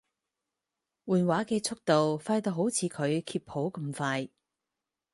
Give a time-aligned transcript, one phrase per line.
[1.05, 4.29] 換畫嘅速度快到好似佢揭譜咁快